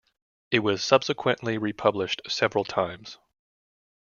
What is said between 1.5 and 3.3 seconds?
republished several times.